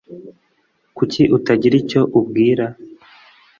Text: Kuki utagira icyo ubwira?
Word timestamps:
Kuki 0.97 1.21
utagira 1.37 1.75
icyo 1.81 2.01
ubwira? 2.19 2.65